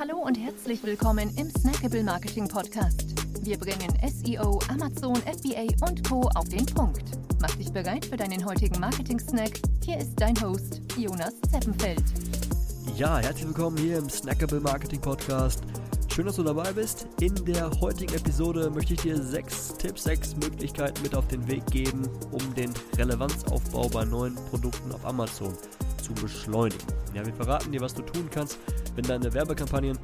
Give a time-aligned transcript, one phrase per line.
[0.00, 3.04] Hallo und herzlich willkommen im Snackable Marketing Podcast.
[3.44, 6.22] Wir bringen SEO, Amazon, FBA und Co.
[6.36, 7.02] auf den Punkt.
[7.38, 9.60] Mach dich bereit für deinen heutigen Marketing-Snack.
[9.84, 12.02] Hier ist dein Host, Jonas Zeppenfeld.
[12.96, 15.64] Ja, herzlich willkommen hier im Snackable Marketing Podcast.
[16.08, 17.06] Schön, dass du dabei bist.
[17.20, 21.66] In der heutigen Episode möchte ich dir sechs Tipps, sechs Möglichkeiten mit auf den Weg
[21.66, 25.52] geben, um den Relevanzaufbau bei neuen Produkten auf Amazon
[26.14, 26.86] zu beschleunigen.
[27.14, 28.58] Ja, wir verraten dir, was du tun kannst,
[28.94, 29.98] wenn deine Werbekampagnen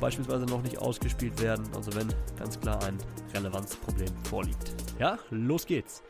[0.00, 2.98] beispielsweise noch nicht ausgespielt werden, also wenn ganz klar ein
[3.34, 4.74] Relevanzproblem vorliegt.
[4.98, 6.02] Ja, los geht's.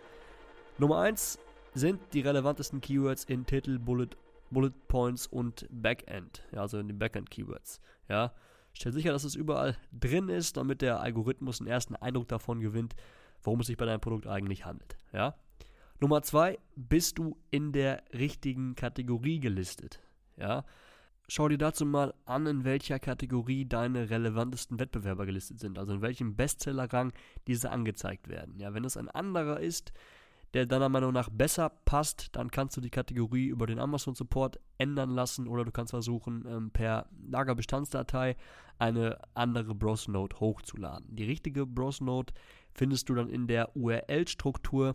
[0.78, 1.38] Nummer 1
[1.74, 4.08] sind die relevantesten Keywords in Titel, Bullet,
[4.50, 7.80] Bullet Points und Backend, ja, also in den Backend Keywords.
[8.08, 8.32] Ja,
[8.72, 12.96] stell sicher, dass es überall drin ist, damit der Algorithmus einen ersten Eindruck davon gewinnt,
[13.42, 14.96] worum es sich bei deinem Produkt eigentlich handelt.
[15.12, 15.36] Ja.
[16.00, 20.00] Nummer 2, bist du in der richtigen Kategorie gelistet?
[20.36, 20.64] Ja,
[21.28, 26.00] Schau dir dazu mal an, in welcher Kategorie deine relevantesten Wettbewerber gelistet sind, also in
[26.00, 27.12] welchem Bestsellerrang
[27.48, 28.60] diese angezeigt werden.
[28.60, 29.92] Ja, wenn es ein anderer ist,
[30.54, 34.60] der deiner Meinung nach besser passt, dann kannst du die Kategorie über den Amazon Support
[34.78, 38.36] ändern lassen oder du kannst versuchen, ähm, per Lagerbestandsdatei
[38.78, 41.16] eine andere Browse Note hochzuladen.
[41.16, 42.32] Die richtige Browse Note
[42.72, 44.94] findest du dann in der URL-Struktur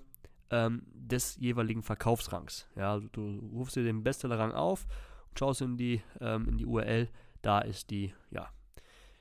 [0.52, 2.68] ähm, des jeweiligen Verkaufsrangs.
[2.76, 4.88] Ja, also du rufst dir den Bestsellerrang auf
[5.38, 7.10] schaust in die, ähm, in die URL,
[7.42, 8.50] da ist die, ja,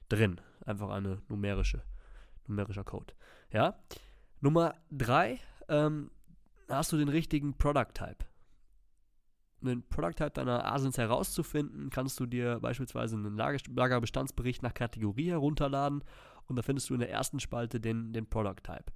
[0.09, 0.41] drin.
[0.65, 1.83] Einfach eine numerische,
[2.47, 3.15] numerischer Code.
[3.51, 3.79] Ja.
[4.41, 6.11] Nummer drei, ähm,
[6.69, 8.27] hast du den richtigen Product Type.
[9.61, 15.31] Um den Product Type deiner Asins herauszufinden, kannst du dir beispielsweise einen Lagerbestandsbericht nach Kategorie
[15.31, 16.03] herunterladen
[16.47, 18.87] und da findest du in der ersten Spalte den, den Product Type.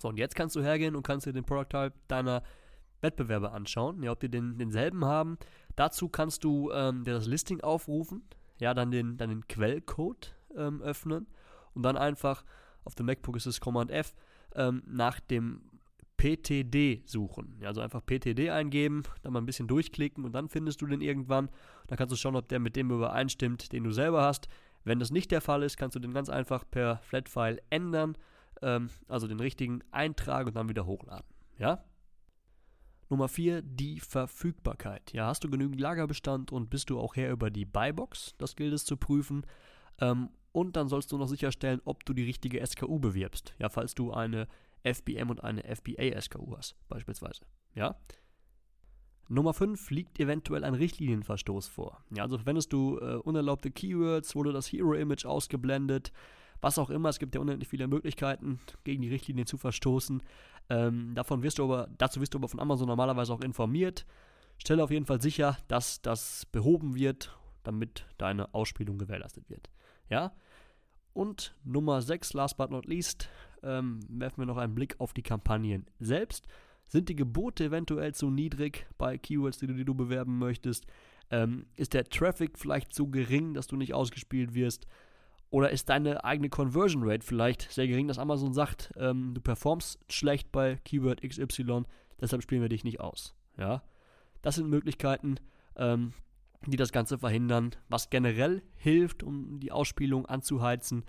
[0.00, 2.42] So, und jetzt kannst du hergehen und kannst dir den Product Type deiner
[3.00, 5.38] Wettbewerbe anschauen, ja, ob die den, denselben haben.
[5.76, 8.22] Dazu kannst du ähm, dir das Listing aufrufen,
[8.58, 11.26] ja, dann den, dann den Quellcode ähm, öffnen
[11.74, 12.44] und dann einfach
[12.84, 14.14] auf dem MacBook ist es Command F
[14.54, 15.62] ähm, nach dem
[16.16, 17.56] PTD suchen.
[17.60, 21.00] Ja, also einfach PTD eingeben, dann mal ein bisschen durchklicken und dann findest du den
[21.00, 21.48] irgendwann.
[21.86, 24.48] Dann kannst du schauen, ob der mit dem übereinstimmt, den du selber hast.
[24.84, 28.16] Wenn das nicht der Fall ist, kannst du den ganz einfach per Flatfile ändern,
[28.62, 31.26] ähm, also den richtigen eintragen und dann wieder hochladen.
[31.58, 31.84] Ja?
[33.08, 35.12] Nummer 4, die Verfügbarkeit.
[35.12, 38.34] Ja, hast du genügend Lagerbestand und bist du auch her über die Buybox?
[38.38, 39.44] Das gilt es zu prüfen.
[40.00, 43.54] Ähm, und dann sollst du noch sicherstellen, ob du die richtige SKU bewirbst.
[43.58, 44.46] Ja, falls du eine
[44.84, 47.44] FBM und eine FBA SKU hast, beispielsweise.
[47.74, 47.96] Ja.
[49.28, 52.04] Nummer 5 liegt eventuell ein Richtlinienverstoß vor.
[52.10, 56.12] Ja, also verwendest du äh, unerlaubte Keywords, wurde das Hero-Image ausgeblendet,
[56.60, 57.08] was auch immer.
[57.08, 60.22] Es gibt ja unendlich viele Möglichkeiten, gegen die Richtlinien zu verstoßen.
[60.68, 64.06] Ähm, davon wirst du aber, dazu wirst du aber von Amazon normalerweise auch informiert.
[64.58, 69.70] Stelle auf jeden Fall sicher, dass das behoben wird, damit deine Ausspielung gewährleistet wird.
[70.08, 70.32] Ja?
[71.12, 73.28] Und Nummer 6, last but not least,
[73.62, 76.46] ähm, werfen wir noch einen Blick auf die Kampagnen selbst.
[76.86, 80.86] Sind die Gebote eventuell zu niedrig bei Keywords, die du, die du bewerben möchtest?
[81.30, 84.86] Ähm, ist der Traffic vielleicht zu gering, dass du nicht ausgespielt wirst?
[85.50, 89.98] Oder ist deine eigene Conversion Rate vielleicht sehr gering, dass Amazon sagt, ähm, du performst
[90.08, 91.82] schlecht bei Keyword XY,
[92.20, 93.34] deshalb spielen wir dich nicht aus.
[93.58, 93.82] Ja,
[94.42, 95.36] das sind Möglichkeiten,
[95.76, 96.12] ähm,
[96.66, 97.72] die das Ganze verhindern.
[97.88, 101.04] Was generell hilft, um die Ausspielung anzuheizen,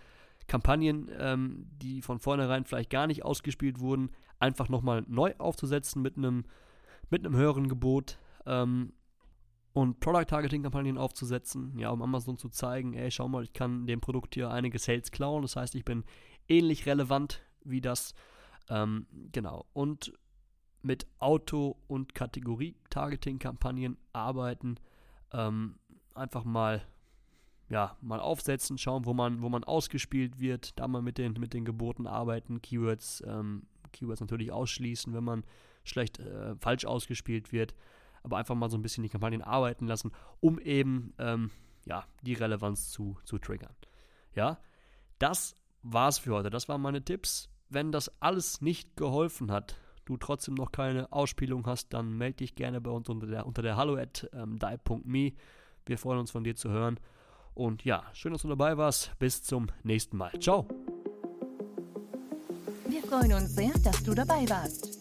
[0.47, 4.09] Kampagnen, ähm, die von vornherein vielleicht gar nicht ausgespielt wurden,
[4.39, 6.45] einfach nochmal neu aufzusetzen mit einem
[7.09, 8.17] mit höheren Gebot.
[8.45, 8.93] Ähm,
[9.73, 14.35] und Product-Targeting-Kampagnen aufzusetzen, ja, um Amazon zu zeigen, ey, schau mal, ich kann dem Produkt
[14.35, 16.03] hier einige Sales klauen, das heißt, ich bin
[16.47, 18.13] ähnlich relevant wie das,
[18.69, 20.13] ähm, genau, und
[20.81, 24.75] mit Auto- und Kategorie-Targeting-Kampagnen arbeiten,
[25.31, 25.75] ähm,
[26.15, 26.81] einfach mal,
[27.69, 31.53] ja, mal aufsetzen, schauen, wo man, wo man ausgespielt wird, da mal mit den, mit
[31.53, 35.45] den Geboten arbeiten, Keywords, ähm, Keywords natürlich ausschließen, wenn man
[35.83, 37.73] schlecht äh, falsch ausgespielt wird,
[38.23, 41.51] aber einfach mal so ein bisschen die Kampagnen arbeiten lassen, um eben ähm,
[41.85, 43.75] ja, die Relevanz zu, zu triggern.
[44.35, 44.59] Ja,
[45.19, 46.49] das war's für heute.
[46.49, 47.49] Das waren meine Tipps.
[47.69, 49.75] Wenn das alles nicht geholfen hat,
[50.05, 53.61] du trotzdem noch keine Ausspielung hast, dann melde dich gerne bei uns unter der, unter
[53.61, 55.33] der hallo at ähm, die.me.
[55.85, 56.99] Wir freuen uns von dir zu hören.
[57.53, 59.17] Und ja, schön, dass du dabei warst.
[59.19, 60.31] Bis zum nächsten Mal.
[60.39, 60.67] Ciao.
[62.87, 65.00] Wir freuen uns sehr, dass du dabei warst.